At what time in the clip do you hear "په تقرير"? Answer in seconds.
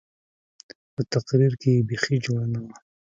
0.93-1.53